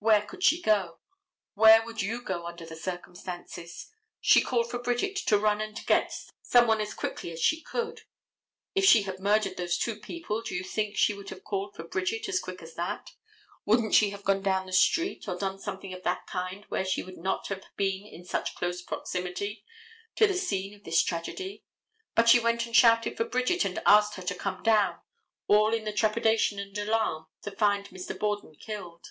Where 0.00 0.22
could 0.24 0.44
she 0.44 0.62
go? 0.62 1.00
Where 1.54 1.84
would 1.84 2.00
you 2.02 2.22
go 2.22 2.46
under 2.46 2.64
the 2.64 2.76
circumstances? 2.76 3.90
She 4.20 4.40
called 4.40 4.70
for 4.70 4.78
Bridget 4.78 5.16
to 5.26 5.38
run 5.40 5.60
and 5.60 5.84
get 5.86 6.14
some 6.40 6.68
one 6.68 6.80
as 6.80 6.94
quickly 6.94 7.32
as 7.32 7.40
she 7.42 7.60
could. 7.62 8.02
If 8.76 8.84
she 8.84 9.02
had 9.02 9.18
murdered 9.18 9.56
those 9.56 9.76
two 9.76 9.96
people 9.96 10.40
do 10.40 10.54
you 10.54 10.62
think 10.62 10.96
she 10.96 11.14
would 11.14 11.30
have 11.30 11.42
called 11.42 11.74
for 11.74 11.82
Bridget 11.82 12.28
as 12.28 12.38
quick 12.38 12.62
as 12.62 12.74
that? 12.74 13.10
Wouldn't 13.66 13.92
she 13.92 14.10
have 14.10 14.22
gone 14.22 14.40
down 14.40 14.66
the 14.66 14.72
street 14.72 15.26
or 15.26 15.36
done 15.36 15.58
something 15.58 15.92
of 15.92 16.04
that 16.04 16.28
kind 16.28 16.64
where 16.66 16.84
she 16.84 17.02
would 17.02 17.18
not 17.18 17.48
have 17.48 17.64
been 17.76 18.06
in 18.06 18.24
such 18.24 18.54
close 18.54 18.80
proximity 18.80 19.64
to 20.14 20.28
the 20.28 20.34
scene 20.34 20.74
of 20.74 20.84
this 20.84 21.02
tragedy? 21.02 21.64
But 22.14 22.28
she 22.28 22.38
went 22.38 22.66
and 22.66 22.74
shouted 22.76 23.16
for 23.16 23.24
Bridget 23.24 23.64
and 23.64 23.82
asked 23.84 24.14
her 24.14 24.22
to 24.22 24.34
come 24.36 24.62
down, 24.62 25.00
all 25.48 25.74
in 25.74 25.82
the 25.82 25.92
trepidation 25.92 26.60
and 26.60 26.78
alarm, 26.78 27.26
to 27.42 27.50
find 27.50 27.88
Mr. 27.88 28.16
Borden 28.16 28.54
killed. 28.54 29.04